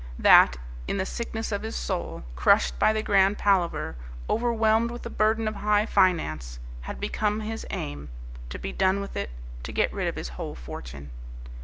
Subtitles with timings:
[0.17, 0.57] That,
[0.87, 3.95] in the sickness of his soul, crushed by the Grand Palaver,
[4.27, 8.09] overwhelmed with the burden of high finance, had become his aim,
[8.49, 9.29] to be done with it,
[9.61, 11.11] to get rid of his whole fortune.